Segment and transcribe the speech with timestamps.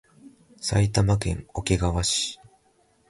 [0.59, 2.39] 埼玉県桶川市